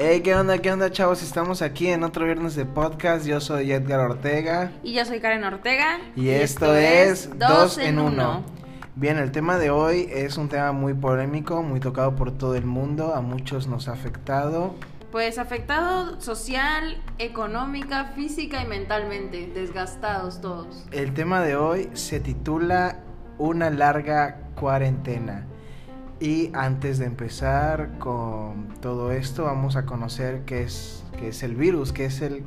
[0.00, 0.58] Hey, ¿qué onda?
[0.58, 1.24] ¿Qué onda, chavos?
[1.24, 3.26] Estamos aquí en otro viernes de podcast.
[3.26, 4.70] Yo soy Edgar Ortega.
[4.84, 5.98] Y yo soy Karen Ortega.
[6.14, 8.44] Y, esto, es Dos en Uno.
[8.94, 12.64] Bien, el tema de hoy es un tema muy polémico, muy tocado por todo el
[12.64, 13.12] mundo.
[13.12, 14.76] A muchos nos ha afectado.
[15.10, 19.48] Pues afectado social, económica, física y mentalmente.
[19.52, 20.86] Desgastados todos.
[20.92, 23.00] El tema de hoy se titula
[23.36, 25.47] Una larga cuarentena.
[26.20, 31.54] Y antes de empezar con todo esto, vamos a conocer qué es, qué es el
[31.54, 32.42] virus, qué es el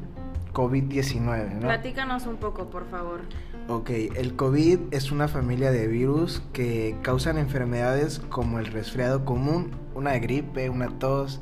[0.53, 1.53] COVID-19.
[1.53, 1.59] ¿no?
[1.61, 3.21] Platícanos un poco, por favor.
[3.69, 9.71] Ok, el COVID es una familia de virus que causan enfermedades como el resfriado común,
[9.95, 11.41] una gripe, una tos.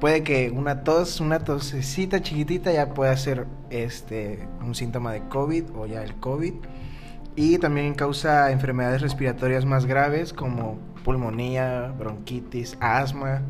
[0.00, 5.64] Puede que una tos, una tosecita chiquitita ya pueda ser este, un síntoma de COVID
[5.76, 6.54] o ya el COVID.
[7.36, 13.42] Y también causa enfermedades respiratorias más graves como pulmonía, bronquitis, asma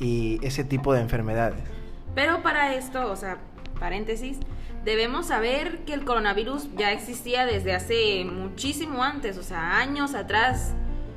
[0.00, 1.62] y ese tipo de enfermedades.
[2.14, 3.38] Pero para esto, o sea,
[3.78, 4.38] paréntesis,
[4.84, 10.74] debemos saber que el coronavirus ya existía desde hace muchísimo antes, o sea, años atrás.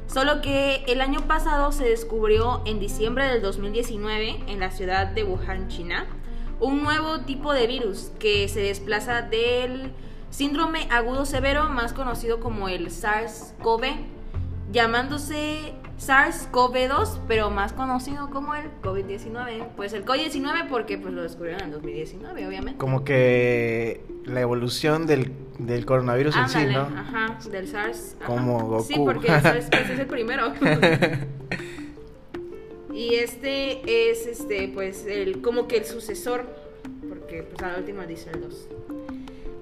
[0.08, 5.24] Solo que el año pasado se descubrió en diciembre del 2019 en la ciudad de
[5.24, 6.06] Wuhan, China,
[6.60, 9.92] un nuevo tipo de virus que se desplaza del
[10.30, 13.96] síndrome agudo severo más conocido como el SARS-CoV,
[14.72, 19.68] llamándose SARS-CoV-2, pero más conocido como el COVID-19.
[19.76, 22.78] Pues el COVID-19 porque pues lo descubrieron en 2019, obviamente.
[22.78, 26.82] Como que la evolución del, del coronavirus en sí, ¿no?
[26.82, 28.18] Ajá, del SARS.
[28.26, 28.84] Como Goku.
[28.84, 30.54] Sí, porque el SARS pues, es el primero.
[32.94, 36.46] y este es este pues el como que el sucesor
[37.08, 38.68] porque pues a la última dice el 2.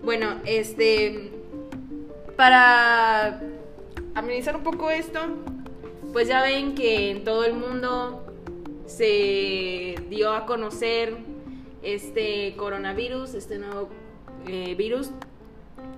[0.03, 1.31] Bueno, este
[2.35, 3.39] para
[4.16, 5.19] amenizar un poco esto,
[6.11, 8.25] pues ya ven que en todo el mundo
[8.86, 11.17] se dio a conocer
[11.81, 13.90] este coronavirus, este nuevo
[14.47, 15.12] eh, virus.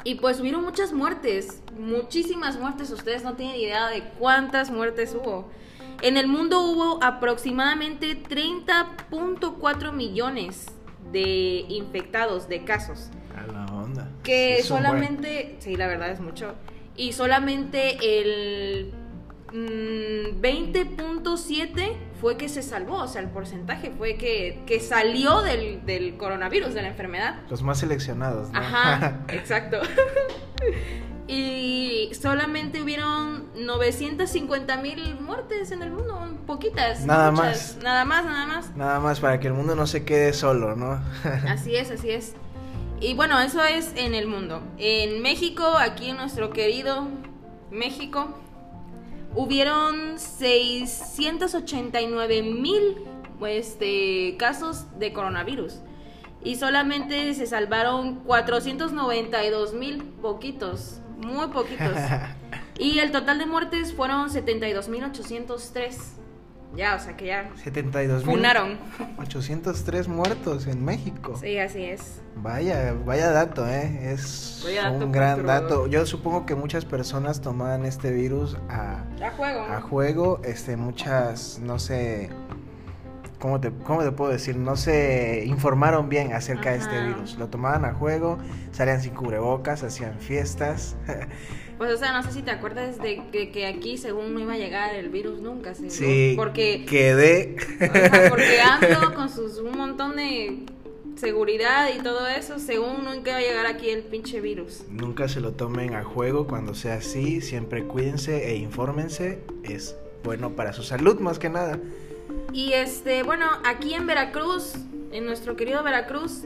[0.04, 2.92] Y pues hubieron muchas muertes, muchísimas muertes.
[2.92, 5.50] Ustedes no tienen idea de cuántas muertes hubo.
[6.02, 10.68] En el mundo hubo aproximadamente 30.4 millones
[11.12, 13.09] de infectados, de casos.
[13.36, 14.12] A la onda.
[14.24, 14.64] Que buen.
[14.64, 16.56] solamente, sí, la verdad es mucho.
[16.97, 18.94] Y solamente el
[19.51, 25.85] mm, 20.7 fue que se salvó, o sea, el porcentaje fue que, que salió del,
[25.85, 27.41] del coronavirus, de la enfermedad.
[27.50, 28.59] Los más seleccionados, ¿no?
[28.59, 29.79] Ajá, exacto.
[31.28, 37.06] y solamente hubieron 950 mil muertes en el mundo, poquitas.
[37.06, 37.75] Nada muchas.
[37.75, 37.83] más.
[37.83, 38.75] Nada más, nada más.
[38.75, 41.01] Nada más para que el mundo no se quede solo, ¿no?
[41.50, 42.35] Así es, así es.
[43.01, 44.61] Y bueno, eso es en el mundo.
[44.78, 47.07] En México, aquí en nuestro querido
[47.69, 48.33] México,
[49.35, 52.97] hubieron 689 mil
[53.45, 55.81] este, casos de coronavirus.
[56.44, 61.97] Y solamente se salvaron 492 mil poquitos, muy poquitos.
[62.77, 66.17] Y el total de muertes fueron 72 mil 803.
[66.75, 68.78] Ya, o sea que ya 72 funaron.
[69.18, 71.38] 803 muertos en México.
[71.40, 72.22] Sí, así es.
[72.38, 74.12] Vaya, vaya dato, ¿eh?
[74.12, 75.88] Es Vaya dato un gran dato.
[75.88, 79.62] Yo supongo que muchas personas tomaban este virus a, Ya juego.
[79.62, 80.41] a juego.
[80.44, 82.30] Este, muchas, no sé,
[83.45, 84.57] ¿cómo te, ¿cómo te puedo decir?
[84.57, 87.06] No se informaron bien acerca de este Ajá.
[87.06, 87.38] virus.
[87.38, 88.39] Lo tomaban a juego,
[88.72, 90.95] salían sin cubrebocas, hacían fiestas.
[91.78, 94.53] Pues, o sea, no sé si te acuerdas de que, que aquí, según no iba
[94.53, 95.89] a llegar el virus nunca, ¿sí?
[95.89, 97.57] sí, Porque, quedé.
[97.81, 100.63] ajá, porque ando con sus un montón de
[101.17, 104.85] seguridad y todo eso, según nunca iba a llegar aquí el pinche virus.
[104.89, 107.41] Nunca se lo tomen a juego cuando sea así.
[107.41, 109.41] Siempre cuídense e infórmense.
[109.63, 111.77] Es bueno para su salud más que nada.
[112.53, 114.73] Y este, bueno, aquí en Veracruz,
[115.12, 116.44] en nuestro querido Veracruz,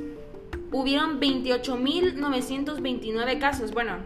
[0.71, 3.71] hubieron 28.929 casos.
[3.71, 3.97] Bueno,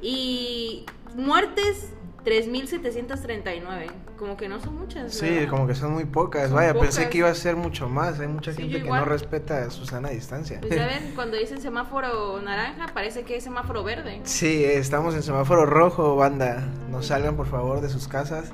[0.00, 1.88] Y muertes,
[2.24, 3.86] 3.739.
[4.18, 5.12] Como que no son muchas.
[5.14, 5.50] Sí, ¿verdad?
[5.50, 6.44] como que son muy pocas.
[6.48, 8.20] Son Vaya, pensé que iba a ser mucho más.
[8.20, 10.60] Hay mucha Sí, gente que no respeta su sana distancia.
[10.60, 14.20] Pues ya ven, cuando dicen semáforo naranja, parece que es semáforo verde.
[14.24, 16.62] Sí, estamos en semáforo rojo, banda.
[16.90, 18.52] No salgan por favor de sus casas.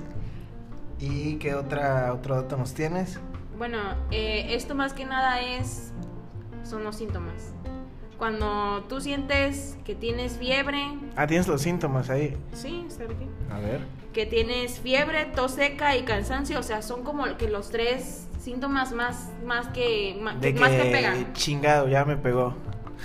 [0.99, 3.19] ¿Y qué otra, otro dato nos tienes?
[3.57, 3.79] Bueno,
[4.11, 5.93] eh, esto más que nada es.
[6.63, 7.55] Son los síntomas.
[8.21, 10.85] Cuando tú sientes que tienes fiebre,
[11.17, 12.37] Ah, tienes los síntomas ahí.
[12.53, 13.15] sí, está aquí.
[13.51, 13.81] A ver.
[14.13, 18.93] Que tienes fiebre, tos seca y cansancio, o sea, son como que los tres síntomas
[18.93, 21.33] más, más que, ma- De más que que pegan.
[21.33, 22.55] chingado, ya me pegó.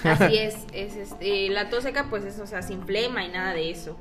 [0.04, 3.54] Así es, es este, la tos seca pues es, o sea, sin flema y nada
[3.54, 3.96] de eso.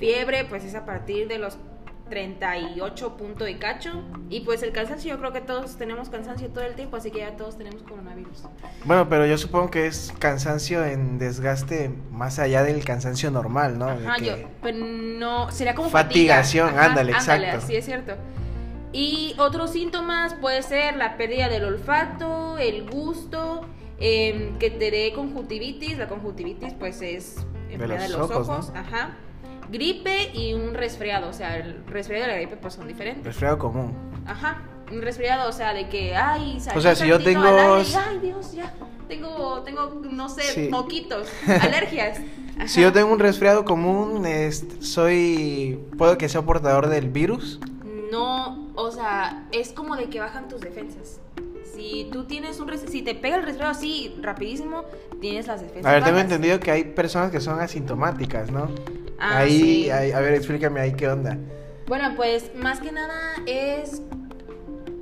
[0.00, 1.58] Fiebre pues es a partir de los
[2.08, 4.02] 38 punto de cacho.
[4.30, 7.18] Y pues el cansancio, yo creo que todos tenemos cansancio todo el tiempo, así que
[7.18, 8.44] ya todos tenemos coronavirus.
[8.84, 13.88] Bueno, pero yo supongo que es cansancio en desgaste más allá del cansancio normal, ¿no?
[13.88, 16.80] Ajá, yo, pero no, sería como Fatigación, fatiga.
[16.80, 17.58] Ajá, ándale, exacto.
[17.58, 18.14] Así es cierto.
[18.92, 23.66] Y otros síntomas puede ser la pérdida del olfato, el gusto,
[24.00, 25.98] em, que te dé conjuntivitis.
[25.98, 27.36] La conjuntivitis, pues, es
[27.70, 28.72] enfermedad de los los, ojos, ojos.
[28.72, 28.80] ¿no?
[28.80, 29.16] Ajá.
[29.70, 31.28] Gripe y un resfriado.
[31.28, 33.24] O sea, el resfriado y la gripe, pues, son diferentes.
[33.24, 33.94] Resfriado común.
[34.26, 34.62] Ajá.
[34.90, 38.52] Un resfriado, o sea, de que, ay, O sea, si yo tengo- aire ay, Dios,
[38.52, 38.72] ya.
[39.06, 40.68] Tengo, tengo, no sé, Sí.
[40.70, 41.28] moquitos,
[41.62, 42.18] alergias.
[42.66, 45.78] Si yo tengo un resfriado común, este, soy.
[45.96, 47.60] Puedo que sea portador del virus.
[48.10, 51.20] No, o sea, es como de que bajan tus defensas.
[51.74, 54.84] Si tú tienes un res- si te pega el resfriado así rapidísimo,
[55.20, 55.86] tienes las defensas.
[55.86, 56.32] A ver, tengo bajas.
[56.32, 58.68] entendido que hay personas que son asintomáticas, ¿no?
[59.18, 59.90] Ah, ahí, sí.
[59.90, 61.36] ahí- a ver, explícame ahí qué onda.
[61.86, 63.14] Bueno, pues más que nada
[63.46, 64.02] es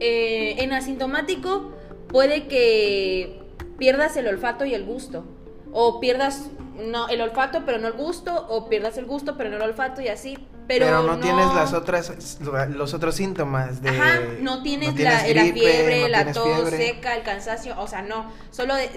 [0.00, 1.72] eh, en asintomático
[2.08, 3.40] puede que
[3.78, 5.24] pierdas el olfato y el gusto
[5.72, 6.48] o pierdas
[6.78, 10.00] no el olfato pero no el gusto o pierdas el gusto pero no el olfato
[10.00, 10.38] y así.
[10.68, 12.38] Pero, Pero, no, tienes las otras,
[12.70, 13.88] los otros síntomas de.
[13.88, 16.76] Ajá, no tienes, no tienes la, fiebre, la tos fiebre.
[16.76, 18.90] seca, el cansancio, o sea, no, solo de,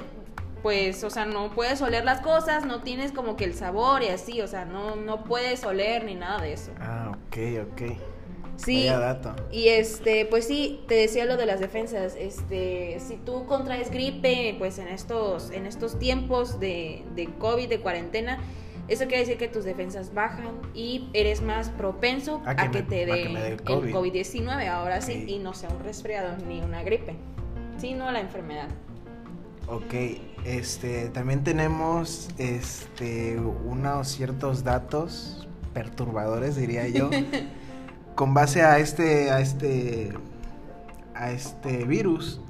[0.61, 4.07] pues, o sea, no puedes oler las cosas, no tienes como que el sabor y
[4.07, 6.71] así, o sea, no, no puedes oler ni nada de eso.
[6.79, 7.38] Ah, ok,
[7.71, 7.91] ok.
[8.57, 9.33] Sí, dato.
[9.53, 14.53] y este, pues sí, te decía lo de las defensas, este, si tú contraes gripe,
[14.59, 18.38] pues en estos, en estos tiempos de, de COVID, de cuarentena,
[18.89, 22.81] eso quiere decir que tus defensas bajan y eres más propenso A a que me-
[22.81, 23.95] te dé el el COVID.
[23.95, 25.35] COVID-19, ahora sí, Sí.
[25.35, 27.15] y no sea un resfriado ni una gripe,
[27.77, 28.67] sino la enfermedad.
[29.71, 29.94] Ok,
[30.45, 37.12] este, también tenemos, este, unos ciertos datos perturbadores, diría yo,
[38.16, 40.12] con base a este, a este,
[41.13, 42.42] a este virus.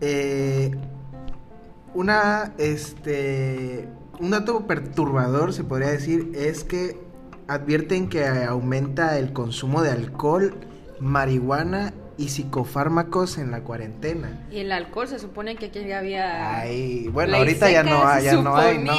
[0.00, 0.70] Eh,
[1.92, 3.88] una, este,
[4.20, 7.00] un dato perturbador, se podría decir, es que
[7.48, 10.54] advierten que aumenta el consumo de alcohol,
[11.00, 14.44] marihuana y psicofármacos en la cuarentena.
[14.50, 16.58] Y el alcohol se supone que aquí ya había...
[16.60, 18.92] Ay, bueno, ley ahorita ya no hay, ya no hay, ¿no?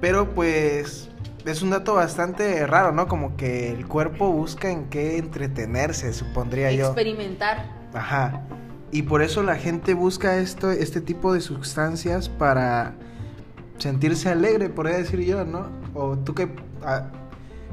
[0.00, 1.08] Pero pues
[1.46, 3.06] es un dato bastante raro, ¿no?
[3.06, 6.86] Como que el cuerpo busca en qué entretenerse, supondría yo.
[6.86, 7.64] Experimentar.
[7.94, 8.42] Ajá.
[8.90, 12.94] Y por eso la gente busca esto, este tipo de sustancias para
[13.78, 15.68] sentirse alegre, podría decir yo, ¿no?
[15.94, 16.48] O tú qué,
[16.84, 17.10] a-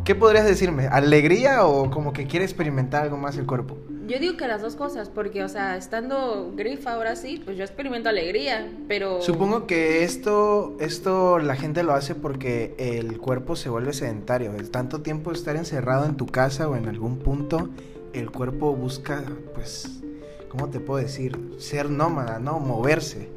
[0.03, 0.87] ¿qué podrías decirme?
[0.87, 3.77] ¿Alegría o como que quiere experimentar algo más el cuerpo?
[4.07, 7.63] Yo digo que las dos cosas, porque, o sea, estando grifa ahora sí, pues yo
[7.63, 9.21] experimento alegría, pero...
[9.21, 14.53] Supongo que esto, esto la gente lo hace porque el cuerpo se vuelve sedentario.
[14.53, 17.69] El tanto tiempo de estar encerrado en tu casa o en algún punto,
[18.13, 19.23] el cuerpo busca,
[19.55, 20.01] pues,
[20.49, 21.37] ¿cómo te puedo decir?
[21.57, 22.59] Ser nómada, ¿no?
[22.59, 23.29] Moverse.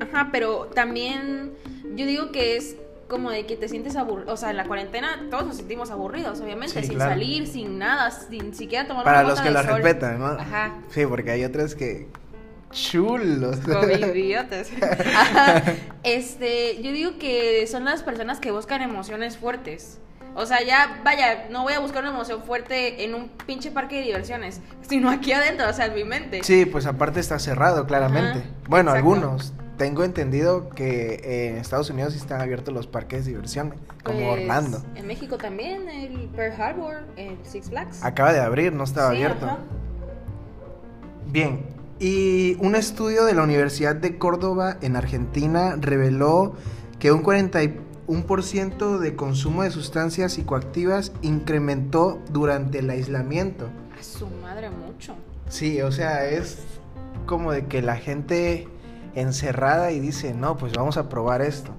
[0.00, 1.52] Ajá, pero también
[1.94, 2.76] yo digo que es
[3.08, 6.40] como de que te sientes aburrido, o sea, en la cuarentena todos nos sentimos aburridos,
[6.40, 7.12] obviamente, Sí, sin claro.
[7.12, 9.74] salir, sin nada, sin siquiera tomar Para una los que la sol.
[9.82, 10.26] respetan, ¿no?
[10.26, 10.74] Ajá.
[10.90, 12.08] Sí, porque hay otros que...
[12.72, 13.58] Chulos.
[13.60, 14.70] Covidiotas.
[15.16, 15.62] Ajá.
[16.02, 19.98] Este, yo digo que son las personas que buscan emociones fuertes.
[20.34, 23.96] O sea, ya, vaya, no voy a buscar una emoción fuerte en un pinche parque
[23.96, 26.40] de diversiones, sino aquí adentro, o sea, en mi mente.
[26.42, 28.40] Sí, pues aparte está cerrado, claramente.
[28.40, 28.96] Ajá, bueno, exacto.
[29.14, 29.52] algunos.
[29.76, 34.40] Tengo entendido que en Estados Unidos sí están abiertos los parques de diversión, como Pues,
[34.40, 34.82] Orlando.
[34.94, 38.02] En México también, el Pearl Harbor, el Six Flags.
[38.02, 39.44] Acaba de abrir, no estaba Sí, abierto.
[39.46, 39.58] ajá.
[41.30, 41.66] Bien,
[41.98, 46.54] y un estudio de la Universidad de Córdoba en Argentina reveló
[46.98, 53.68] que un 41% de consumo de sustancias psicoactivas incrementó durante el aislamiento.
[53.98, 55.14] A su madre mucho.
[55.48, 56.58] Sí, o sea, es
[57.26, 58.68] como de que la gente
[59.16, 61.72] encerrada y dice, no, pues vamos a probar esto.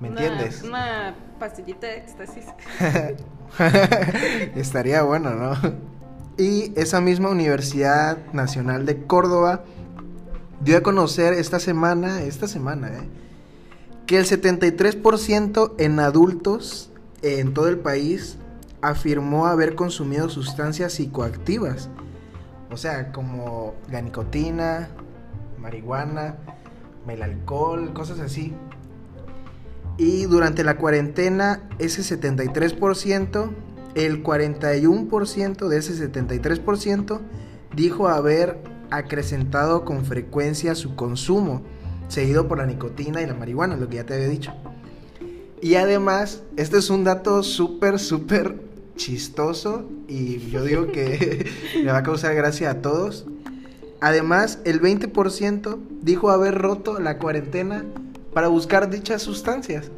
[0.00, 0.62] ¿Me Una- entiendes?
[0.62, 2.44] Una pastillita de éxtasis.
[4.56, 5.54] Estaría bueno, ¿no?
[6.38, 9.64] Y esa misma Universidad Nacional de Córdoba
[10.64, 13.08] dio a conocer esta semana, esta semana, ¿eh?
[14.06, 16.90] que el 73% en adultos
[17.22, 18.38] en todo el país
[18.80, 21.88] afirmó haber consumido sustancias psicoactivas.
[22.70, 24.88] O sea, como la nicotina,
[25.62, 26.36] marihuana,
[27.08, 28.52] el alcohol, cosas así.
[29.96, 33.50] Y durante la cuarentena, ese 73%,
[33.94, 37.20] el 41% de ese 73%
[37.74, 38.58] dijo haber
[38.90, 41.62] acrecentado con frecuencia su consumo,
[42.08, 44.52] seguido por la nicotina y la marihuana, lo que ya te había dicho.
[45.60, 48.60] Y además, este es un dato súper, súper
[48.96, 53.26] chistoso y yo digo que le va a causar gracia a todos.
[54.02, 57.84] Además, el 20% dijo haber roto la cuarentena
[58.34, 59.92] para buscar dichas sustancias.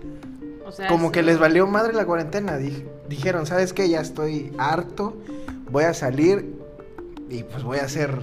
[0.67, 1.13] O sea, Como sí.
[1.13, 2.59] que les valió madre la cuarentena.
[2.59, 3.89] Dij- dijeron, ¿sabes qué?
[3.89, 5.17] Ya estoy harto,
[5.71, 6.55] voy a salir
[7.31, 8.19] y pues voy a hacer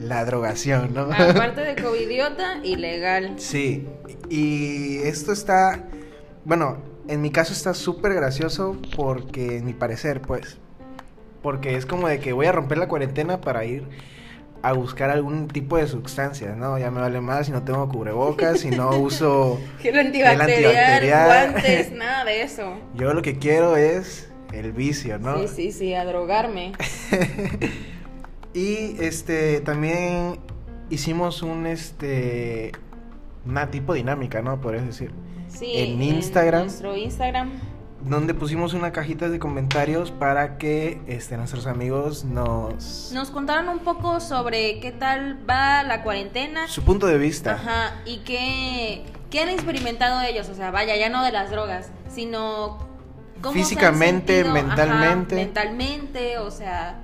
[0.00, 1.02] la drogación, ¿no?
[1.02, 3.34] Aparte de covidiota, ilegal.
[3.36, 3.86] Sí,
[4.28, 5.84] y esto está,
[6.44, 10.56] bueno, en mi caso está súper gracioso porque, en mi parecer, pues,
[11.40, 13.84] porque es como de que voy a romper la cuarentena para ir
[14.62, 16.78] a buscar algún tipo de sustancias, ¿no?
[16.78, 19.58] Ya me vale más si no tengo cubrebocas, si no uso...
[19.80, 21.50] Gel antibacterial, antibacterial.
[21.52, 22.74] guantes, nada de eso.
[22.94, 25.38] Yo lo que quiero es el vicio, ¿no?
[25.38, 26.72] Sí, sí, sí, a drogarme.
[28.52, 30.40] Y este también
[30.90, 32.72] hicimos un este
[33.46, 34.60] una tipo dinámica, ¿no?
[34.60, 35.12] Podrías decir.
[35.48, 36.62] Sí, En Instagram.
[36.62, 37.50] nuestro Instagram.
[38.02, 43.80] Donde pusimos una cajita de comentarios para que este nuestros amigos nos Nos contaron un
[43.80, 46.66] poco sobre qué tal va la cuarentena.
[46.66, 47.52] su punto de vista.
[47.54, 50.48] Ajá, y qué, qué han experimentado ellos.
[50.48, 52.78] O sea, vaya, ya no de las drogas, sino.
[53.42, 55.34] cómo se han Físicamente, ajá, mentalmente.
[55.34, 57.00] mentalmente, o sea.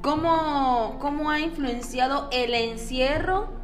[0.00, 3.57] Cómo, cómo ha influenciado el encierro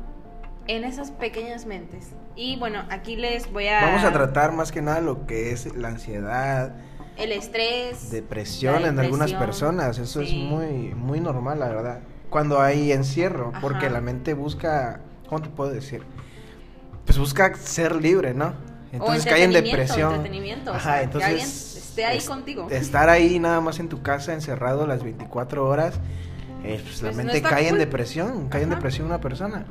[0.66, 2.08] en esas pequeñas mentes.
[2.36, 3.82] Y bueno, aquí les voy a.
[3.84, 6.74] Vamos a tratar más que nada lo que es la ansiedad,
[7.16, 8.10] El estrés.
[8.10, 9.98] depresión la en algunas depresión, personas.
[9.98, 10.36] Eso es sí.
[10.42, 12.00] muy muy normal, la verdad.
[12.30, 13.94] Cuando hay encierro, porque Ajá.
[13.94, 16.02] la mente busca, ¿cómo te puedo decir?
[17.06, 18.54] Pues busca ser libre, ¿no?
[18.92, 20.14] Entonces cae en depresión.
[20.14, 22.66] entretenimiento, o Ajá, sea, entonces que alguien esté ahí es- contigo.
[22.70, 25.94] Estar ahí nada más en tu casa encerrado las 24 horas,
[26.64, 27.78] eh, pues, la Pues, no mente está cae en cool.
[27.78, 28.76] depresión, cae en Ajá.
[28.76, 29.66] depresión una persona.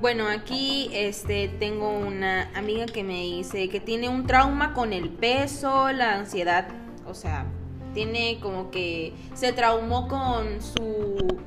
[0.00, 5.08] Bueno, aquí este tengo una amiga que me dice que tiene un trauma con el
[5.08, 6.68] peso, la ansiedad,
[7.06, 7.46] o sea,
[7.94, 11.38] tiene como que se traumó con su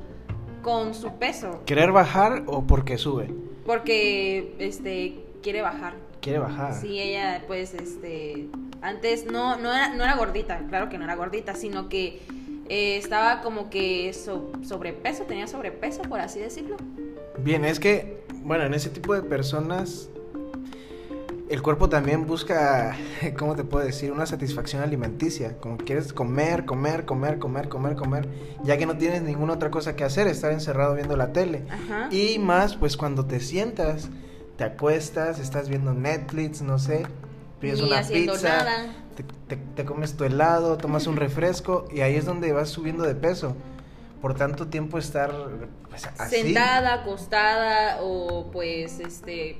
[0.62, 3.30] con su peso ¿Querer bajar o porque sube?
[3.64, 5.94] porque este quiere bajar.
[6.20, 6.74] Quiere bajar.
[6.74, 8.48] Sí, ella pues este
[8.82, 12.20] antes no no era no era gordita, claro que no era gordita, sino que
[12.68, 16.76] eh, estaba como que so- sobrepeso, tenía sobrepeso por así decirlo.
[17.38, 20.08] Bien, es que, bueno, en ese tipo de personas,
[21.48, 22.96] el cuerpo también busca,
[23.38, 24.12] ¿cómo te puedo decir?
[24.12, 25.58] Una satisfacción alimenticia.
[25.58, 28.28] Como quieres comer, comer, comer, comer, comer, comer,
[28.62, 31.64] ya que no tienes ninguna otra cosa que hacer, estar encerrado viendo la tele.
[31.68, 32.08] Ajá.
[32.12, 34.08] Y más, pues cuando te sientas,
[34.56, 37.02] te acuestas, estás viendo Netflix, no sé,
[37.60, 38.94] pides Ni una pizza, nada.
[39.16, 39.24] Te,
[39.56, 43.14] te- te comes tu helado, tomas un refresco y ahí es donde vas subiendo de
[43.16, 43.56] peso.
[44.20, 45.32] Por tanto tiempo estar
[45.88, 46.36] pues, así.
[46.42, 49.58] sentada, acostada o pues este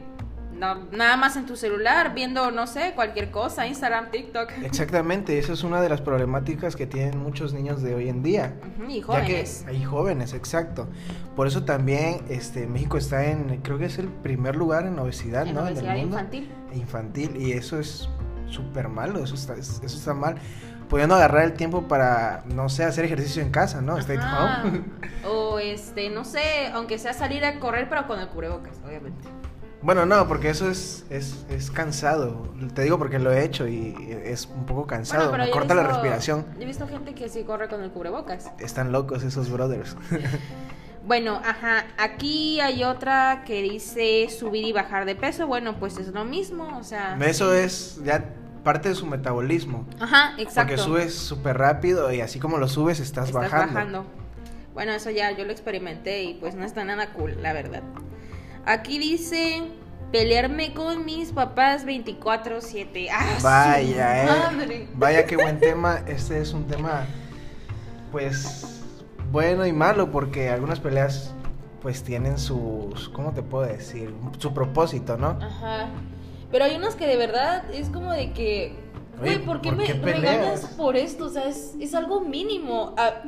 [0.52, 5.54] no- nada más en tu celular viendo no sé cualquier cosa, Instagram, TikTok Exactamente, esa
[5.54, 8.56] es una de las problemáticas que tienen muchos niños de hoy en día.
[8.78, 9.62] Ujú, y Ya jóvenes.
[9.64, 10.86] que hay jóvenes, exacto.
[11.34, 15.46] Por eso también este México está en, creo que es el primer lugar en obesidad,
[15.46, 15.62] En ¿no?
[15.62, 16.16] obesidad en el mundo.
[16.18, 16.50] infantil.
[16.74, 18.10] Infantil, y eso es
[18.50, 20.34] súper malo, eso está, eso está mal.
[20.90, 23.96] Pudiendo agarrar el tiempo para, no sé, hacer ejercicio en casa, ¿no?
[23.98, 24.82] Stay home.
[25.24, 29.28] O este, no sé, aunque sea salir a correr pero con el cubrebocas, obviamente.
[29.82, 32.52] Bueno, no, porque eso es, es, es cansado.
[32.74, 33.94] Te digo porque lo he hecho y
[34.24, 35.30] es un poco cansado.
[35.30, 36.44] Bueno, Me corta la respiración.
[36.58, 38.50] He visto gente que sí corre con el cubrebocas.
[38.58, 39.96] Están locos esos brothers.
[41.02, 45.46] Bueno, ajá, aquí hay otra que dice subir y bajar de peso.
[45.46, 47.16] Bueno, pues es lo mismo, o sea.
[47.20, 48.22] Eso es ya
[48.62, 49.86] parte de su metabolismo.
[50.00, 50.72] Ajá, exacto.
[50.74, 53.74] Porque subes súper rápido y así como lo subes estás, Estás bajando.
[53.74, 54.06] bajando.
[54.74, 57.82] Bueno, eso ya yo lo experimenté y pues no está nada cool, la verdad.
[58.66, 59.62] Aquí dice
[60.12, 63.08] pelearme con mis papás 24/7.
[63.12, 64.26] ¡Ah, Vaya, eh.
[64.26, 64.88] madre!
[64.94, 66.00] Vaya qué buen tema.
[66.06, 67.04] Este es un tema,
[68.12, 68.82] pues,
[69.30, 71.32] bueno y malo porque algunas peleas,
[71.82, 74.14] pues, tienen sus, ¿cómo te puedo decir?
[74.38, 75.38] Su propósito, ¿no?
[75.40, 75.88] Ajá.
[76.50, 78.74] Pero hay unos que de verdad es como de que,
[79.18, 81.26] güey, ¿por qué ¿por me qué regañas por esto?
[81.26, 82.94] O sea, es, es algo mínimo.
[82.96, 83.22] Ah,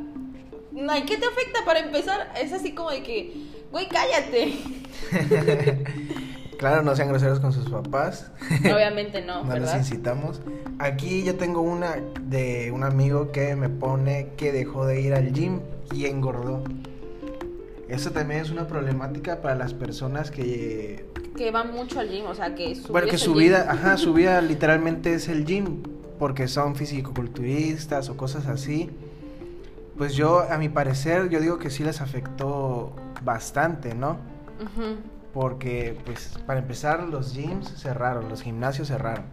[1.07, 2.33] ¿Qué te afecta para empezar?
[2.41, 3.33] Es así como de que,
[3.71, 4.55] güey, cállate.
[6.59, 8.31] Claro, no sean groseros con sus papás.
[8.61, 9.79] Obviamente no, No les ¿verdad?
[9.79, 10.41] incitamos.
[10.79, 15.33] Aquí yo tengo una de un amigo que me pone que dejó de ir al
[15.33, 15.59] gym
[15.93, 16.63] y engordó.
[17.89, 21.05] Eso también es una problemática para las personas que
[21.37, 24.13] Que van mucho al gym, o sea, que su bueno, que su vida, ajá, su
[24.13, 25.83] vida literalmente es el gym
[26.19, 28.91] porque son fisicoculturistas o cosas así.
[29.97, 34.19] Pues yo, a mi parecer, yo digo que sí les afectó bastante, ¿no?
[34.61, 34.97] Ujú.
[35.33, 39.25] Porque, pues, para empezar, los gyms cerraron, los gimnasios cerraron.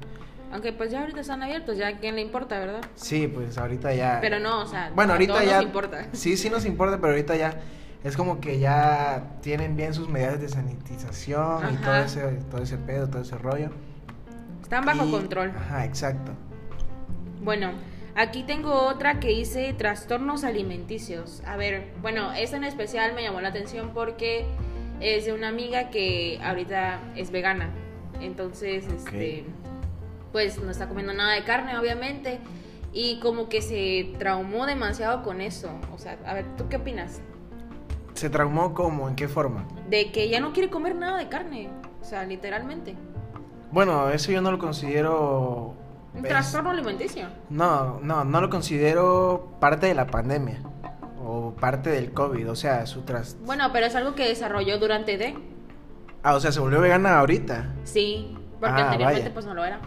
[0.52, 2.82] Aunque pues ya ahorita están abiertos, ya a quién le importa, ¿verdad?
[2.96, 4.18] Sí, pues ahorita ya.
[4.20, 5.58] Pero no, o sea, Bueno, ahorita ya.
[5.58, 6.08] nos importa.
[6.14, 7.54] Sí, sí nos importa, pero ahorita ya
[8.04, 12.78] es como que ya tienen bien sus medidas de sanitización y todo ese, todo ese
[12.78, 13.70] pedo, todo ese rollo.
[14.62, 15.52] Están bajo Y- control.
[15.58, 16.32] Ajá, exacto.
[17.42, 17.72] Bueno,
[18.16, 21.42] aquí tengo otra que dice trastornos alimenticios.
[21.46, 24.46] A ver, bueno, esta en especial me llamó la atención porque
[25.00, 27.70] es de una amiga que ahorita es vegana.
[28.22, 29.46] Entonces, este,
[30.32, 32.40] pues no está comiendo nada de carne, obviamente.
[32.92, 35.70] Y como que se traumó demasiado con eso.
[35.94, 37.22] O sea, a ver, ¿tú qué opinas?
[38.20, 39.08] ¿Se traumó cómo?
[39.08, 39.66] ¿En qué forma?
[39.90, 41.70] De que ya no quiere comer nada de carne.
[42.02, 42.98] O sea, literalmente.
[43.72, 45.74] Bueno, eso yo no lo considero.
[46.14, 47.28] Un trastorno alimenticio.
[47.50, 50.60] No, no, no lo considero parte de la pandemia
[51.24, 53.38] o parte del COVID, o sea, su tras...
[53.46, 55.38] Bueno, pero es algo que desarrolló durante D.
[56.22, 57.74] Ah, o sea, se volvió vegana ahorita.
[57.86, 59.34] Sí, porque Ah, anteriormente vaya.
[59.34, 59.80] pues no lo era.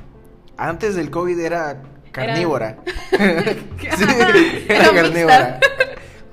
[0.57, 2.79] Antes del COVID era carnívora.
[3.11, 4.05] sí,
[4.71, 5.61] Era era carnívora.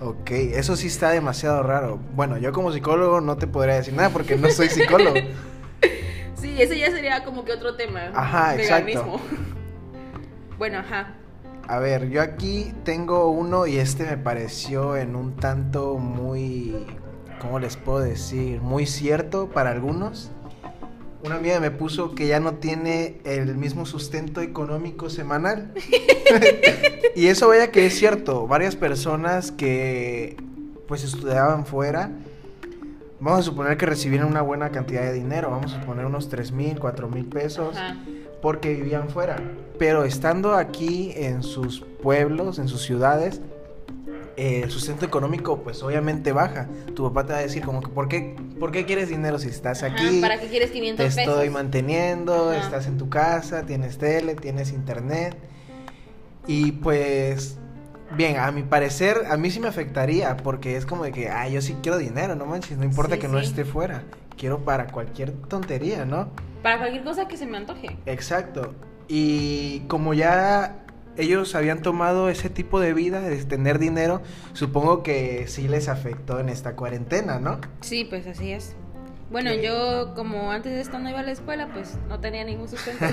[0.02, 2.00] Ok, eso sí está demasiado raro.
[2.16, 5.16] Bueno, yo como psicólogo no te podría decir nada porque no soy psicólogo.
[6.36, 8.12] Sí, ese ya sería como que otro tema.
[8.14, 9.20] Ajá, exacto.
[10.58, 11.16] Bueno, ajá.
[11.68, 16.88] A ver, yo aquí tengo uno y este me pareció en un tanto muy,
[17.42, 18.62] ¿cómo les puedo decir?
[18.62, 20.32] Muy cierto para algunos.
[21.24, 25.74] Una amiga me puso que ya no tiene el mismo sustento económico semanal.
[27.16, 28.48] y eso vaya que es cierto.
[28.48, 30.38] Varias personas que
[30.88, 32.10] pues estudiaban fuera,
[33.20, 36.52] vamos a suponer que recibieron una buena cantidad de dinero, vamos a suponer unos 3
[36.52, 37.98] mil, 4 mil pesos Ajá.
[38.42, 39.36] porque vivían fuera.
[39.78, 43.42] Pero estando aquí en sus pueblos, en sus ciudades,
[44.40, 46.68] eh, el sustento económico pues obviamente baja.
[46.96, 49.50] Tu papá te va a decir como que ¿por qué, ¿por qué quieres dinero si
[49.50, 50.22] estás Ajá, aquí?
[50.22, 51.20] ¿Para qué quieres Te 500 pesos?
[51.20, 52.60] estoy manteniendo, Ajá.
[52.60, 55.36] estás en tu casa, tienes tele, tienes internet.
[56.48, 57.58] Y pues,
[58.16, 61.48] bien, a mi parecer, a mí sí me afectaría porque es como de que, ah,
[61.50, 64.04] yo sí quiero dinero, no manches, no importa Sí, que no esté fuera.
[64.38, 66.30] Quiero para cualquier tontería, ¿no?
[66.64, 67.98] Para cualquier cosa que se me antoje.
[68.06, 68.74] Exacto.
[69.10, 70.86] Y como ya
[71.20, 74.22] ellos habían tomado ese tipo de vida, de tener dinero,
[74.54, 77.60] supongo que sí les afectó en esta cuarentena, ¿no?
[77.82, 78.76] Sí, pues así es.
[79.30, 82.68] Bueno, yo como antes de esto no iba a la escuela, pues no tenía ningún
[82.68, 83.06] sustento.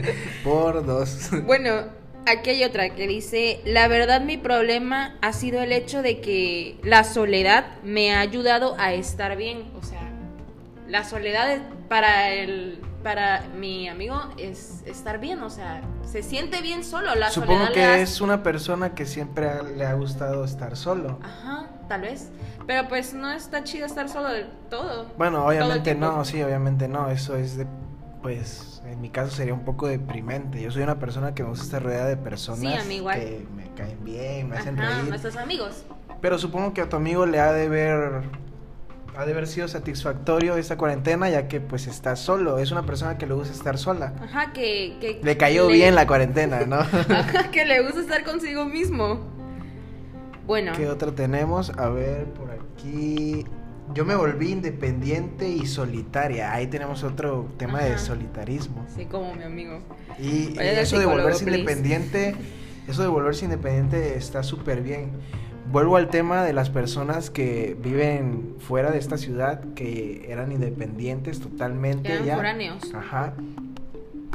[0.44, 1.30] Por dos.
[1.44, 1.86] bueno,
[2.26, 6.78] aquí hay otra que dice, la verdad mi problema ha sido el hecho de que
[6.84, 9.64] la soledad me ha ayudado a estar bien.
[9.76, 10.12] O sea,
[10.88, 16.84] la soledad para el para mi amigo es estar bien, o sea, se siente bien
[16.84, 17.14] solo.
[17.14, 20.76] La Supongo soledad que hace- es una persona que siempre ha- le ha gustado estar
[20.76, 21.18] solo.
[21.22, 22.30] Ajá, tal vez.
[22.66, 25.06] Pero pues no está chido estar solo del todo.
[25.18, 27.10] Bueno, obviamente no, sí, obviamente no.
[27.10, 27.66] Eso es de,
[28.22, 30.60] pues, en mi caso sería un poco deprimente.
[30.62, 33.20] Yo soy una persona que me gusta estar rodeada de personas Sí, a mí igual.
[33.20, 35.04] que me caen bien, me hacen reír.
[35.08, 35.84] nuestros amigos.
[36.22, 38.22] Pero supongo que a tu amigo le ha de ver
[39.16, 43.16] ha de haber sido satisfactorio esta cuarentena ya que pues está solo, es una persona
[43.18, 44.14] que le gusta estar sola.
[44.20, 46.76] Ajá, que, que Le cayó bien la cuarentena, ¿no?
[47.08, 49.20] Ajá, que le gusta estar consigo mismo.
[50.46, 51.70] Bueno, ¿Qué otro tenemos?
[51.70, 53.44] A ver, por aquí.
[53.94, 56.52] Yo me volví independiente y solitaria.
[56.52, 57.98] Ahí tenemos otro tema de Ajá.
[57.98, 58.84] solitarismo.
[58.94, 59.80] sí, como mi amigo.
[60.18, 61.60] Y al eso de volverse please.
[61.60, 62.34] independiente,
[62.88, 65.12] eso de volverse independiente está súper bien.
[65.70, 71.40] Vuelvo al tema de las personas que viven fuera de esta ciudad, que eran independientes
[71.40, 72.36] totalmente Eran ya.
[72.36, 72.94] foráneos.
[72.94, 73.34] Ajá.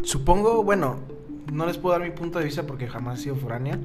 [0.04, 0.98] Supongo, bueno,
[1.54, 3.80] no les puedo dar mi punto de vista porque jamás he sido foránea.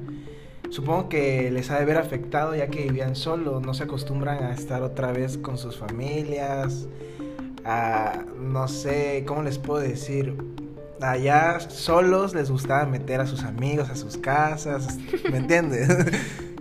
[0.69, 4.53] Supongo que les ha de haber afectado ya que vivían solos, no se acostumbran a
[4.53, 6.87] estar otra vez con sus familias,
[7.63, 10.35] a, no sé, ¿cómo les puedo decir?
[11.01, 14.97] Allá solos les gustaba meter a sus amigos a sus casas,
[15.29, 15.87] ¿me entiendes?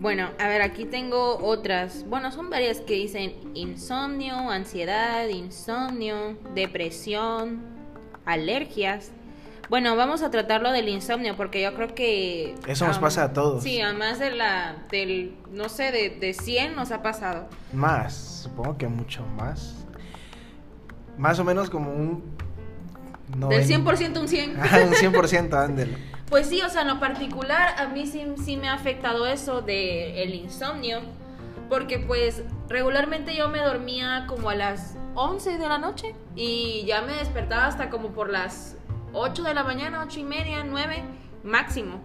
[0.00, 2.04] Bueno, a ver, aquí tengo otras.
[2.08, 7.60] Bueno, son varias que dicen insomnio, ansiedad, insomnio, depresión,
[8.24, 9.10] alergias.
[9.68, 12.54] Bueno, vamos a tratarlo del insomnio porque yo creo que...
[12.66, 13.62] Eso nos pasa a todos.
[13.62, 17.46] Sí, a más de la, del, no sé, de, de 100 nos ha pasado.
[17.72, 19.84] Más, supongo que mucho más.
[21.18, 22.24] Más o menos como un...
[23.28, 24.58] Del noven- 100% un 100.
[24.60, 25.96] Ajá, un 100%, ándelo.
[26.30, 29.62] Pues sí, o sea, en lo particular a mí sí, sí me ha afectado eso
[29.62, 31.00] de el insomnio,
[31.68, 37.02] porque pues regularmente yo me dormía como a las 11 de la noche y ya
[37.02, 38.76] me despertaba hasta como por las
[39.12, 41.02] 8 de la mañana, 8 y media, 9
[41.42, 42.00] máximo.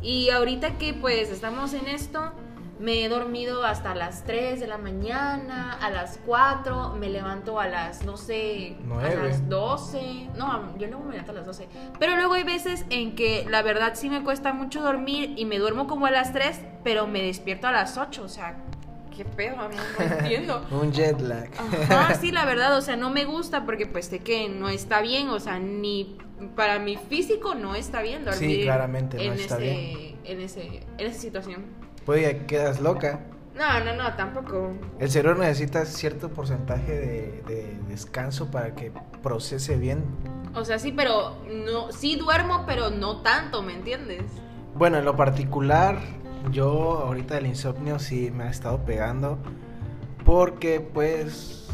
[0.00, 2.32] Y ahorita que pues estamos en esto,
[2.80, 7.68] me he dormido hasta las 3 de la mañana, a las 4, me levanto a
[7.68, 10.30] las, no sé, a las 12.
[10.34, 11.68] No, yo luego me levanto a las 12.
[11.98, 15.58] Pero luego hay veces en que la verdad sí me cuesta mucho dormir y me
[15.58, 18.22] duermo como a las 3, pero me despierto a las 8.
[18.22, 18.56] O sea,
[19.14, 19.56] ¿qué pedo?
[19.56, 20.66] No, no entiendo.
[20.70, 21.50] Un jet lag.
[21.58, 25.02] Ajá, sí, la verdad, o sea, no me gusta porque pues sé que no está
[25.02, 26.16] bien, o sea, ni
[26.56, 28.56] para mi físico no está bien dormir.
[28.56, 30.18] Sí, claramente no en está ese, bien.
[30.24, 31.89] En, ese, en esa situación.
[32.16, 33.20] Ya quedas loca.
[33.54, 34.72] No, no, no, tampoco.
[34.98, 38.92] El cerebro necesita cierto porcentaje de, de descanso para que
[39.22, 40.04] procese bien.
[40.54, 44.22] O sea, sí, pero no, sí duermo, pero no tanto, ¿me entiendes?
[44.74, 45.98] Bueno, en lo particular,
[46.50, 49.38] yo ahorita el insomnio sí me ha estado pegando.
[50.24, 51.68] Porque pues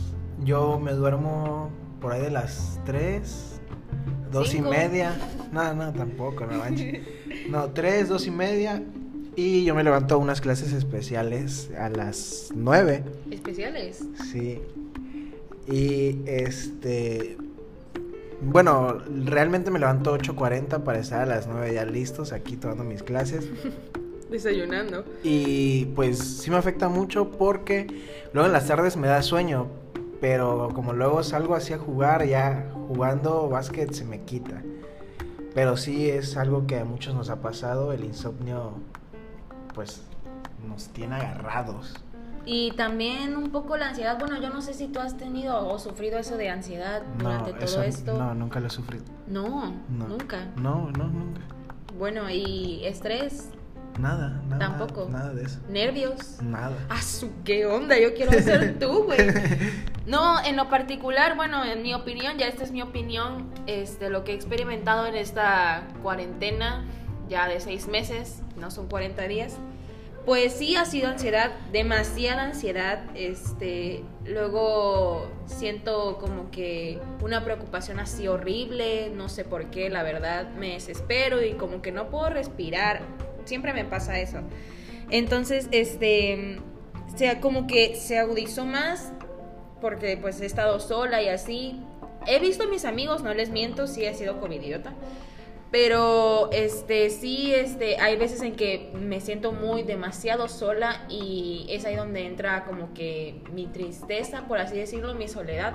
[0.44, 1.70] yo me duermo
[2.00, 3.60] por ahí de las 3,
[4.32, 5.16] 2 y media.
[5.52, 7.06] No, no, tampoco, no manches.
[7.50, 8.82] No, 3, 2 y media.
[9.36, 13.04] Y yo me levanto a unas clases especiales a las 9.
[13.30, 14.02] Especiales.
[14.32, 14.62] Sí.
[15.68, 17.36] Y este.
[18.40, 23.02] Bueno, realmente me levanto 8.40 para estar a las 9 ya listos aquí tomando mis
[23.02, 23.46] clases.
[24.30, 25.04] Desayunando.
[25.22, 27.86] Y pues sí me afecta mucho porque
[28.32, 29.68] luego en las tardes me da sueño.
[30.18, 34.62] Pero como luego salgo así a jugar, ya jugando básquet se me quita.
[35.54, 37.92] Pero sí es algo que a muchos nos ha pasado.
[37.92, 38.74] El insomnio,
[39.76, 40.02] pues,
[40.66, 41.94] nos tiene agarrados.
[42.44, 44.18] Y también un poco la ansiedad.
[44.18, 47.64] Bueno, yo no sé si tú has tenido o sufrido eso de ansiedad durante todo
[47.64, 48.16] eso- esto.
[48.18, 49.04] No, nunca lo he sufrido.
[49.28, 50.08] No, No.
[50.08, 50.46] nunca.
[50.56, 51.40] No, no, nunca.
[51.98, 53.50] Bueno, y estrés,
[53.98, 54.58] Nada, nada.
[54.76, 55.08] Tampoco.
[55.10, 55.58] Nada de eso.
[55.70, 56.40] nervios.
[56.42, 56.76] Nada.
[56.90, 57.98] ¡Ah, su qué onda!
[57.98, 59.18] Yo quiero ser tú, güey.
[60.06, 64.22] No, en lo particular, bueno, en mi opinión, ya esta es mi opinión, este, lo
[64.22, 66.84] que he experimentado en esta cuarentena,
[67.28, 69.56] ya de seis meses, no son 40 días,
[70.24, 78.26] pues sí ha sido ansiedad, demasiada ansiedad, este, luego siento como que una preocupación así
[78.26, 83.02] horrible, no sé por qué, la verdad, me desespero y como que no puedo respirar,
[83.44, 84.38] siempre me pasa eso.
[85.10, 86.58] Entonces, este,
[87.14, 89.12] sea como que se agudizó más
[89.80, 91.80] porque pues he estado sola y así.
[92.26, 94.94] He visto a mis amigos, no les miento, sí he sido covidiota.
[95.78, 101.84] Pero este sí este hay veces en que me siento muy demasiado sola y es
[101.84, 105.74] ahí donde entra como que mi tristeza, por así decirlo, mi soledad.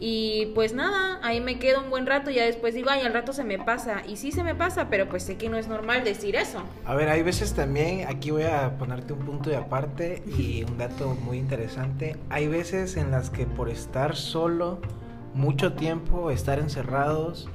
[0.00, 3.14] Y pues nada, ahí me quedo un buen rato y ya después digo, ay, al
[3.14, 4.02] rato se me pasa.
[4.04, 6.64] Y sí se me pasa, pero pues sé que no es normal decir eso.
[6.84, 10.76] A ver, hay veces también, aquí voy a ponerte un punto de aparte y un
[10.76, 12.16] dato muy interesante.
[12.30, 14.80] Hay veces en las que por estar solo
[15.34, 17.48] mucho tiempo, estar encerrados,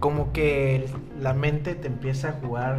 [0.00, 0.86] como que
[1.20, 2.78] la mente te empieza a jugar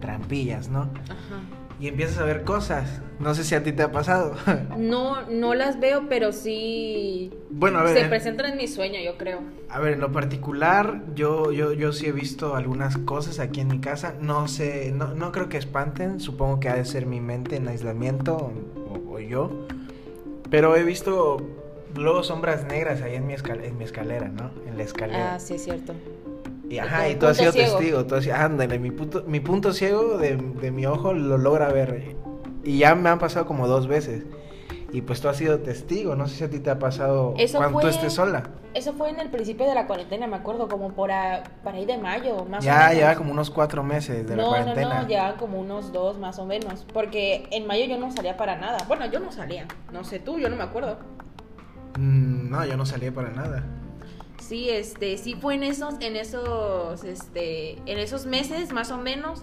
[0.00, 0.82] trampillas, ¿no?
[1.04, 1.40] Ajá.
[1.78, 3.02] Y empiezas a ver cosas.
[3.20, 4.34] No sé si a ti te ha pasado.
[4.78, 7.94] No, no las veo, pero sí bueno, a ver.
[7.96, 9.40] se en- presentan en mi sueño, yo creo.
[9.70, 13.68] A ver, en lo particular, yo, yo, yo sí he visto algunas cosas aquí en
[13.68, 14.14] mi casa.
[14.20, 16.20] No sé, no, no creo que espanten.
[16.20, 18.52] Supongo que ha de ser mi mente en aislamiento
[18.88, 19.66] o, o yo.
[20.50, 21.38] Pero he visto
[21.94, 24.50] luego sombras negras ahí en mi, escal- en mi escalera, ¿no?
[24.66, 25.34] En la escalera.
[25.34, 25.94] Ah, sí, es cierto.
[26.68, 27.76] Y ajá, y tú has sido ciego.
[27.76, 28.06] testigo.
[28.06, 31.68] Tú has sido- ándale, mi punto, mi punto ciego de, de mi ojo lo logra
[31.68, 32.16] ver.
[32.64, 34.24] Y ya me han pasado como dos veces.
[34.92, 36.14] Y pues tú has sido testigo.
[36.16, 38.44] No sé si a ti te ha pasado Eso cuando tú fue- estés sola.
[38.74, 41.86] Eso fue en el principio de la cuarentena, me acuerdo, como por a- para ahí
[41.86, 42.94] de mayo, más o Ya, menos.
[42.94, 44.94] lleva como unos cuatro meses de la no, cuarentena.
[44.96, 46.86] no, no, ya como unos dos más o menos.
[46.92, 48.78] Porque en mayo yo no salía para nada.
[48.86, 49.66] Bueno, yo no salía.
[49.92, 50.98] No sé tú, yo no me acuerdo.
[51.98, 53.64] Mm, no, yo no salía para nada.
[54.40, 59.40] Sí, este, sí fue en esos, en esos, este, en esos meses más o menos.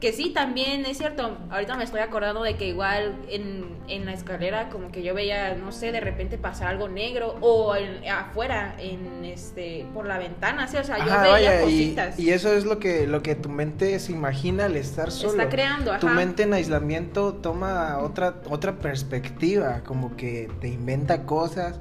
[0.00, 1.36] Que sí, también es cierto.
[1.50, 5.54] Ahorita me estoy acordando de que igual en, en la escalera como que yo veía,
[5.56, 10.66] no sé, de repente pasar algo negro o en- afuera, en este, por la ventana,
[10.68, 12.18] sí, o sea, yo Ajá, veía vaya, cositas.
[12.18, 15.32] y eso es lo que, lo que tu mente se imagina al estar solo.
[15.32, 21.78] Está creando, Tu mente en aislamiento toma otra, otra perspectiva, como que te inventa cosas.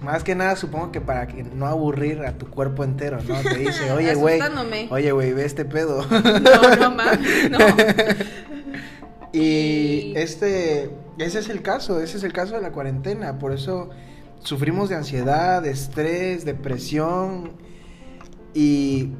[0.00, 3.34] Más que nada, supongo que para que no aburrir a tu cuerpo entero, ¿no?
[3.40, 4.40] Te dice, oye, güey,
[4.90, 6.04] oye, güey, ve este pedo.
[6.10, 7.58] No, no mames, no.
[9.32, 13.52] Y Y- este, ese es el caso, ese es el caso de la cuarentena, por
[13.52, 13.90] eso
[14.40, 17.52] sufrimos de ansiedad, de estrés, depresión
[18.54, 19.10] y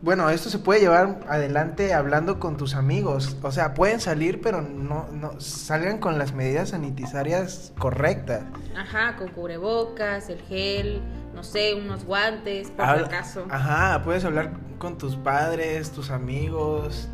[0.00, 4.62] bueno, esto se puede llevar adelante hablando con tus amigos, o sea, pueden salir pero
[4.62, 8.42] no, no salgan con las medidas sanitarias correctas.
[8.76, 11.02] Ajá, con cubrebocas, el gel,
[11.34, 13.46] no sé, unos guantes, por Habla- acaso.
[13.50, 17.08] Ajá, puedes hablar con tus padres, tus amigos.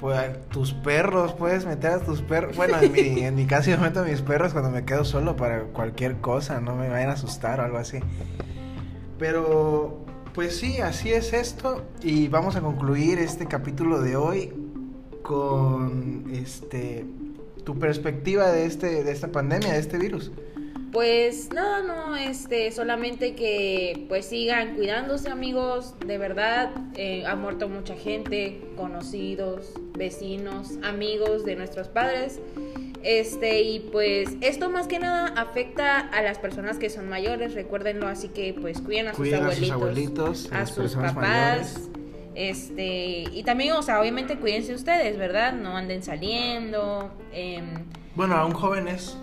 [0.00, 2.56] Pues tus perros, puedes meter a tus perros.
[2.56, 5.36] Bueno, en mi, en mi caso yo meto a mis perros cuando me quedo solo
[5.36, 8.00] para cualquier cosa, no me vayan a asustar o algo así.
[9.18, 10.01] Pero,
[10.34, 11.84] pues sí, así es esto.
[12.02, 14.52] Y vamos a concluir este capítulo de hoy
[15.22, 17.04] con este
[17.64, 20.32] tu perspectiva de este, de esta pandemia, de este virus.
[20.90, 27.68] Pues no, no, este, solamente que pues sigan cuidándose amigos, de verdad, eh, ha muerto
[27.70, 32.40] mucha gente, conocidos, vecinos, amigos de nuestros padres,
[33.02, 38.06] este, y pues esto más que nada afecta a las personas que son mayores, recuérdenlo,
[38.06, 41.90] así que pues cuiden a sus a abuelitos, sus abuelitos, a sus papás, mayores.
[42.34, 45.52] este, y también, o sea, obviamente cuídense ustedes, ¿verdad?
[45.52, 47.64] No anden saliendo, em,
[48.14, 49.16] Bueno, a un joven es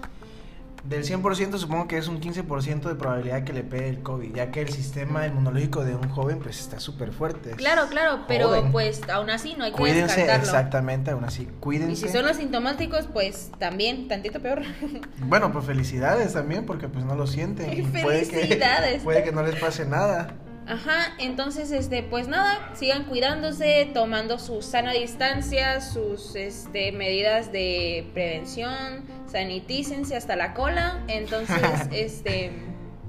[0.83, 4.49] del 100% supongo que es un 15% de probabilidad que le pegue el COVID, ya
[4.51, 7.51] que el sistema inmunológico de un joven pues está súper fuerte.
[7.51, 8.71] Claro, claro, pero joven.
[8.71, 10.43] pues aún así no hay que Cuídense, descartarlo.
[10.45, 11.91] exactamente, aún así, cuídense.
[11.93, 14.61] Y si son asintomáticos, pues también, tantito peor.
[15.21, 17.71] Bueno, pues felicidades también porque pues no lo sienten.
[17.71, 19.03] y Puede que, Felicidades.
[19.03, 20.33] puede que no les pase nada.
[20.69, 28.07] Ajá, entonces, este, pues nada, sigan cuidándose, tomando su sana distancia, sus este, medidas de
[28.13, 31.03] prevención, sanitícense hasta la cola.
[31.07, 31.57] Entonces,
[31.91, 32.51] este,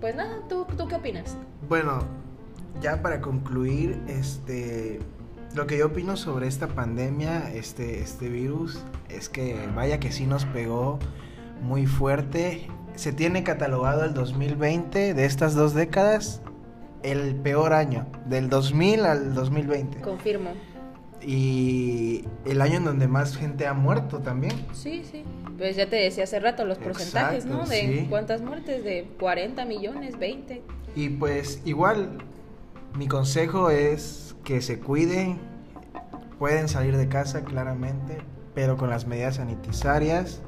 [0.01, 1.37] pues nada, ¿tú, ¿tú qué opinas?
[1.68, 2.03] Bueno,
[2.81, 4.99] ya para concluir, este
[5.55, 10.25] lo que yo opino sobre esta pandemia, este, este virus, es que vaya que sí
[10.25, 10.99] nos pegó
[11.61, 12.68] muy fuerte.
[12.94, 16.40] Se tiene catalogado el 2020 de estas dos décadas
[17.02, 20.00] el peor año, del 2000 al 2020.
[20.00, 20.50] Confirmo.
[21.22, 24.54] Y el año en donde más gente ha muerto también.
[24.72, 25.24] Sí, sí.
[25.58, 27.68] Pues ya te decía hace rato los porcentajes, Exacto, ¿no?
[27.68, 28.06] De sí.
[28.08, 30.62] cuántas muertes, de 40 millones, 20.
[30.96, 32.18] Y pues igual,
[32.96, 35.38] mi consejo es que se cuiden,
[36.38, 38.18] pueden salir de casa claramente,
[38.54, 40.40] pero con las medidas sanitarias.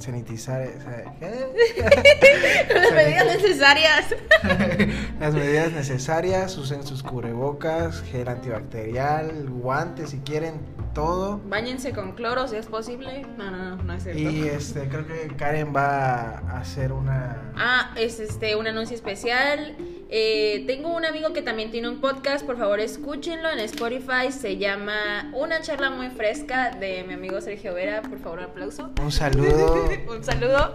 [0.00, 0.62] Sanitizar,
[1.20, 4.14] Las medidas necesarias.
[5.20, 10.54] las medidas necesarias, usen sus cubrebocas, gel antibacterial, guantes si quieren,
[10.92, 11.40] todo.
[11.46, 13.26] Báñense con cloro si es posible.
[13.36, 14.20] No, no, no, no es cierto.
[14.20, 17.52] Y este, creo que Karen va a hacer una...
[17.56, 19.76] Ah, es este un anuncio especial.
[20.08, 24.30] Eh, tengo un amigo que también tiene un podcast, por favor escúchenlo en Spotify.
[24.30, 28.02] Se llama Una charla muy fresca de mi amigo Sergio Vera.
[28.02, 28.90] Por favor, aplauso.
[29.02, 29.88] Un saludo.
[30.08, 30.74] un saludo.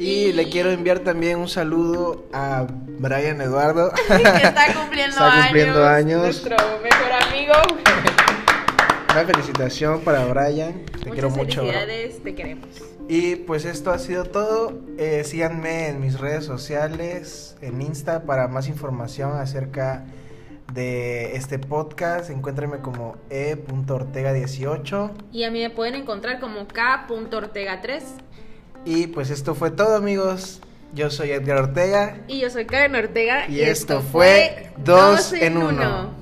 [0.00, 3.92] Y le quiero enviar también un saludo a Brian Eduardo.
[4.08, 6.22] que está cumpliendo, Está cumpliendo años.
[6.22, 7.52] Nuestro mejor amigo.
[9.12, 10.84] Una felicitación para Brian.
[10.86, 11.62] Te Muchas quiero mucho.
[11.62, 11.72] bro.
[11.72, 12.68] felicidades, te queremos.
[13.08, 14.78] Y pues esto ha sido todo.
[14.98, 20.04] Eh, síganme en mis redes sociales, en Insta, para más información acerca
[20.72, 22.30] de este podcast.
[22.30, 25.10] Encuéntrenme como e.ortega18.
[25.32, 28.02] Y a mí me pueden encontrar como K.ortega3.
[28.84, 30.60] Y pues esto fue todo, amigos.
[30.94, 32.18] Yo soy Edgar Ortega.
[32.28, 33.48] Y yo soy Karen Ortega.
[33.48, 36.19] Y esto fue Dos en Uno.